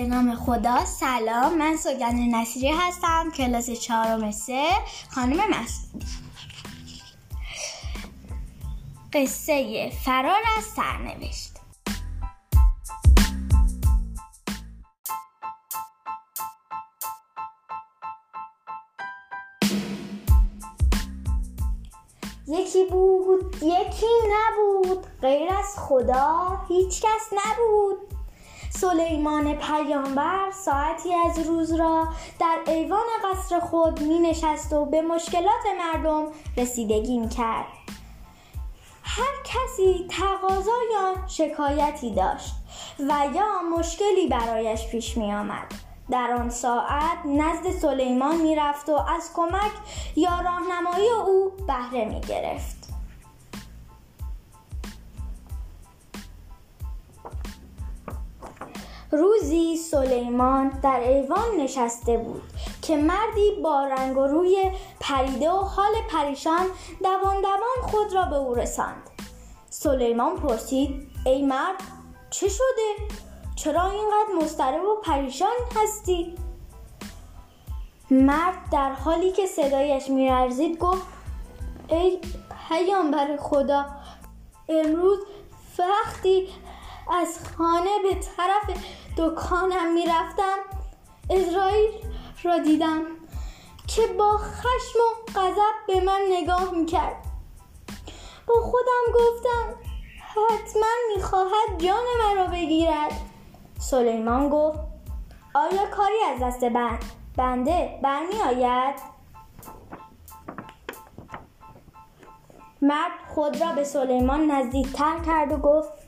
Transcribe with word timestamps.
به 0.00 0.06
نام 0.06 0.34
خدا 0.34 0.84
سلام. 0.84 1.58
من 1.58 1.76
سوگند 1.76 2.34
نصیری 2.34 2.68
هستم 2.68 3.30
کلاس 3.36 3.70
چهارم 3.70 4.30
سه 4.30 4.68
خانم 5.10 5.36
مسعودی 5.50 6.06
قصه 9.12 9.90
فرار 10.04 10.40
از 10.58 10.64
سرنوشت. 10.64 11.50
یکی 22.48 22.84
بود 22.84 23.54
یکی 23.62 24.06
نبود. 24.30 25.06
غیر 25.22 25.52
از 25.52 25.78
خدا 25.78 26.60
هیچ 26.68 27.02
کس 27.02 27.32
نبود. 27.32 28.19
سلیمان 28.70 29.54
پیامبر 29.54 30.50
ساعتی 30.50 31.14
از 31.14 31.38
روز 31.38 31.72
را 31.72 32.08
در 32.38 32.58
ایوان 32.66 33.06
قصر 33.24 33.60
خود 33.60 34.00
می 34.00 34.18
نشست 34.18 34.72
و 34.72 34.84
به 34.84 35.02
مشکلات 35.02 35.64
مردم 35.78 36.26
رسیدگی 36.56 37.18
می 37.18 37.28
کرد. 37.28 37.66
هر 39.02 39.32
کسی 39.44 40.08
تقاضا 40.10 40.78
یا 40.92 41.26
شکایتی 41.26 42.14
داشت 42.14 42.54
و 42.98 43.26
یا 43.34 43.78
مشکلی 43.78 44.28
برایش 44.30 44.88
پیش 44.88 45.16
می 45.16 45.32
آمد. 45.32 45.66
در 46.10 46.32
آن 46.32 46.50
ساعت 46.50 47.18
نزد 47.26 47.70
سلیمان 47.70 48.36
می 48.36 48.56
رفت 48.56 48.88
و 48.88 48.94
از 48.94 49.30
کمک 49.34 49.72
یا 50.16 50.40
راهنمایی 50.40 51.08
او 51.08 51.52
بهره 51.66 52.04
می 52.04 52.20
گرفت. 52.20 52.79
روزی 59.20 59.76
سلیمان 59.76 60.68
در 60.68 61.00
ایوان 61.00 61.56
نشسته 61.58 62.16
بود 62.16 62.42
که 62.82 62.96
مردی 62.96 63.50
با 63.62 63.84
رنگ 63.84 64.16
و 64.16 64.26
روی 64.26 64.70
پریده 65.00 65.50
و 65.50 65.56
حال 65.56 65.92
پریشان 66.10 66.66
دوان 67.02 67.40
دوان 67.40 67.90
خود 67.90 68.12
را 68.12 68.24
به 68.24 68.36
او 68.36 68.54
رساند 68.54 69.10
سلیمان 69.70 70.36
پرسید 70.36 71.08
ای 71.26 71.42
مرد 71.42 71.82
چه 72.30 72.48
شده؟ 72.48 73.14
چرا 73.56 73.90
اینقدر 73.90 74.34
مضطرب 74.42 74.84
و 74.84 75.00
پریشان 75.02 75.56
هستی؟ 75.76 76.34
مرد 78.10 78.70
در 78.72 78.92
حالی 78.92 79.32
که 79.32 79.46
صدایش 79.46 80.08
میرزید 80.08 80.78
گفت 80.78 81.06
ای 81.88 82.18
پیامبر 82.68 83.36
خدا 83.36 83.86
امروز 84.68 85.18
وقتی 85.78 86.48
از 87.12 87.38
خانه 87.58 87.98
به 88.02 88.14
طرف 88.14 88.78
دکانم 89.16 89.92
می‌رفتم. 89.92 90.58
اسرائیل 91.30 91.90
را 92.42 92.58
دیدم 92.58 93.02
که 93.86 94.06
با 94.06 94.38
خشم 94.38 94.98
و 94.98 95.40
غضب 95.40 95.86
به 95.86 96.00
من 96.00 96.20
نگاه 96.30 96.70
می‌کرد. 96.70 97.16
با 98.46 98.54
خودم 98.54 99.04
گفتم 99.14 99.74
حتما 100.34 100.86
می‌خواهد 101.16 101.78
جان 101.78 102.04
مرا 102.24 102.46
بگیرد. 102.46 103.12
سلیمان 103.78 104.48
گفت 104.48 104.78
آیا 105.54 105.86
کاری 105.86 106.22
از 106.34 106.40
دست 106.42 106.64
بند 106.64 107.04
بنده 107.36 107.98
برمی 108.02 108.42
آید؟ 108.46 108.94
مرد 112.82 113.12
خود 113.34 113.62
را 113.62 113.72
به 113.72 113.84
سلیمان 113.84 114.50
نزدیکتر 114.50 115.18
کرد 115.26 115.52
و 115.52 115.56
گفت 115.56 115.99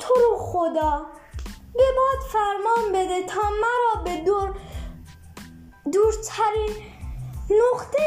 تو 0.00 0.14
رو 0.14 0.36
خدا. 0.38 1.06
به 1.74 1.84
باد 1.96 2.28
فرمان 2.32 2.92
بده 2.92 3.22
تا 3.22 3.40
مرا 3.40 4.02
به 4.04 4.16
دور 4.16 4.54
دورترین 5.92 6.76
نقطه 7.50 8.06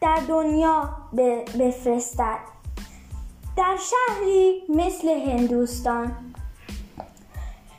در 0.00 0.20
دنیا 0.28 0.96
بفرستد. 1.58 2.38
در 3.56 3.76
شهری 3.76 4.62
مثل 4.68 5.08
هندوستان. 5.08 6.34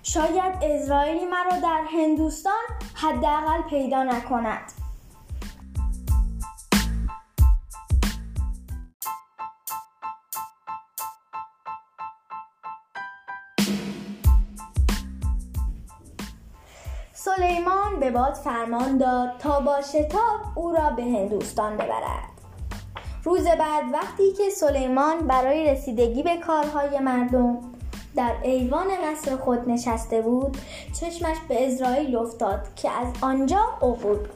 شاید 0.04 0.54
اسرائیلی 0.62 1.26
مرا 1.26 1.60
در 1.60 1.84
هندوستان 1.94 2.64
حداقل 2.94 3.62
پیدا 3.70 4.04
نکند. 4.04 4.79
سلیمان 17.36 18.00
به 18.00 18.12
باد 18.12 18.34
فرمان 18.34 18.98
داد 18.98 19.38
تا 19.40 19.60
با 19.60 19.82
شتاب 19.82 20.40
او 20.56 20.72
را 20.72 20.90
به 20.90 21.04
هندوستان 21.04 21.76
ببرد. 21.76 22.30
روز 23.24 23.44
بعد 23.44 23.84
وقتی 23.94 24.34
که 24.34 24.50
سلیمان 24.50 25.18
برای 25.20 25.72
رسیدگی 25.72 26.24
به 26.24 26.38
کارهای 26.38 27.00
مردم 27.00 27.58
در 28.16 28.32
ایوان 28.44 28.88
قصر 29.06 29.36
خود 29.36 29.70
نشسته 29.70 30.22
بود 30.22 30.58
چشمش 31.00 31.38
به 31.50 31.68
اسرائیل 31.68 32.16
افتاد 32.16 32.76
که 32.76 32.90
از 32.90 33.08
آنجا 33.22 33.62
عبور 33.82 34.30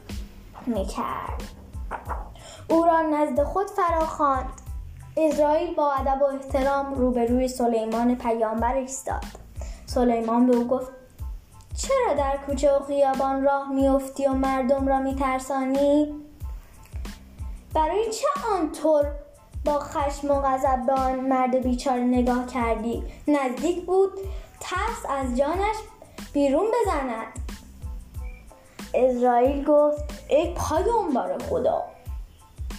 می‌کرد. 0.66 1.44
او 2.70 2.84
را 2.84 3.02
نزد 3.02 3.44
خود 3.44 3.68
فراخواند. 3.68 4.50
اسرائیل 5.18 5.76
با 5.76 5.92
ادب 5.92 6.22
و 6.22 6.26
احترام 6.26 6.94
روبروی 6.94 7.48
سلیمان 7.48 8.16
پیامبر 8.16 8.76
ایستاد. 8.76 9.26
سلیمان 9.86 10.48
به 10.48 10.56
او 10.56 10.68
گفت 10.68 11.03
چرا 11.78 12.14
در 12.18 12.38
کوچه 12.46 12.78
و 12.78 12.84
خیابان 12.84 13.44
راه 13.44 13.72
میافتی 13.74 14.28
و 14.28 14.34
مردم 14.34 14.88
را 14.88 15.00
میترسانی؟ 15.00 16.14
برای 17.74 18.12
چه 18.12 18.28
آنطور 18.54 19.06
با 19.66 19.80
خشم 19.80 20.32
و 20.32 20.42
غضب 20.42 20.86
به 20.86 20.94
آن 20.94 21.20
مرد 21.20 21.56
بیچاره 21.56 22.02
نگاه 22.02 22.48
کردی؟ 22.48 23.04
نزدیک 23.28 23.86
بود 23.86 24.12
ترس 24.60 25.06
از 25.10 25.38
جانش 25.38 25.76
بیرون 26.34 26.66
بزند. 26.66 27.28
اسرائیل 28.94 29.66
گفت 29.66 30.04
ای 30.28 30.54
پیامبر 30.54 31.38
خدا! 31.38 31.84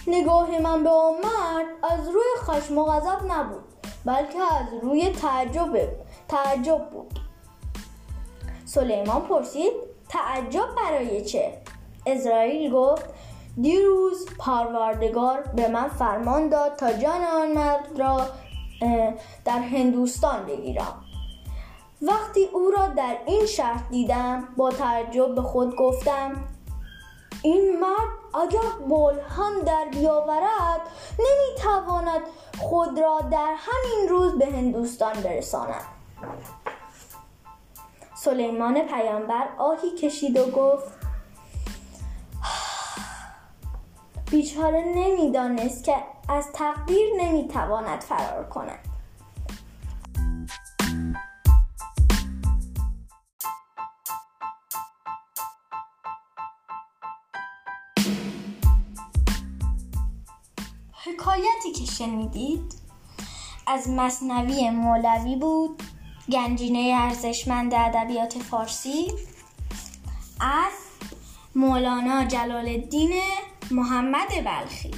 نگاه 0.07 0.59
من 0.59 0.83
به 0.83 0.89
آن 0.89 1.13
مرد 1.13 1.65
از 1.83 2.09
روی 2.09 2.23
خشم 2.37 2.77
و 2.77 2.85
غضب 2.85 3.31
نبود 3.31 3.63
بلکه 4.05 4.39
از 4.39 4.83
روی 4.83 5.09
تعجب 5.09 5.89
تعجب 6.27 6.89
بود. 6.89 7.24
سلیمان 8.65 9.21
پرسید 9.21 9.73
تعجب 10.09 10.67
برای 10.77 11.25
چه؟ 11.25 11.57
اسرائیل 12.05 12.71
گفت 12.71 13.05
دیروز 13.61 14.25
پروردگار 14.39 15.41
به 15.41 15.67
من 15.67 15.87
فرمان 15.87 16.49
داد 16.49 16.75
تا 16.75 16.93
جان 16.93 17.21
آن 17.23 17.51
مرد 17.51 17.99
را 17.99 18.27
در 19.45 19.59
هندوستان 19.59 20.45
بگیرم. 20.45 21.01
وقتی 22.01 22.45
او 22.53 22.71
را 22.71 22.87
در 22.87 23.17
این 23.25 23.45
شهر 23.45 23.83
دیدم 23.89 24.47
با 24.57 24.71
تعجب 24.71 25.35
به 25.35 25.41
خود 25.41 25.75
گفتم 25.75 26.31
این 27.41 27.79
مرد 27.79 28.43
اگر 28.43 28.85
بول 28.89 29.13
هم 29.19 29.61
در 29.65 29.85
بیاورد 29.91 30.81
نمی‌تواند 31.19 32.21
خود 32.59 32.99
را 32.99 33.21
در 33.31 33.55
همین 33.57 34.09
روز 34.09 34.37
به 34.37 34.45
هندوستان 34.45 35.13
برساند. 35.13 35.85
سلیمان 38.25 38.81
پیامبر 38.81 39.47
آهی 39.57 39.91
کشید 39.91 40.37
و 40.37 40.51
گفت 40.51 40.93
بیچاره 44.31 44.83
نمی‌دانست 44.95 45.83
که 45.83 45.95
از 46.29 46.47
تقدیر 46.53 47.09
نمی‌تواند 47.17 48.01
فرار 48.01 48.49
کند. 48.49 48.79
حکایتی 60.91 61.71
که 61.75 61.85
شنیدید 61.85 62.73
از 63.67 63.89
مصنوی 63.89 64.69
مولوی 64.69 65.35
بود. 65.35 65.94
گنجینه 66.31 66.93
ارزشمند 66.97 67.73
ادبیات 67.73 68.33
فارسی 68.39 69.11
از 70.39 70.73
مولانا 71.55 72.25
جلال 72.25 72.67
الدین 72.67 73.13
محمد 73.71 74.27
بلخی. 74.45 74.91